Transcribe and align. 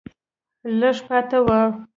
لږه 0.79 1.03
پاتې 1.07 1.37
وه 1.45 1.59